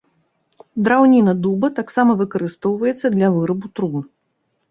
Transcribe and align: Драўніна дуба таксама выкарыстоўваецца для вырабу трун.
Драўніна 0.87 1.33
дуба 1.43 1.67
таксама 1.81 2.11
выкарыстоўваецца 2.21 3.07
для 3.17 3.27
вырабу 3.35 3.67
трун. 3.81 4.03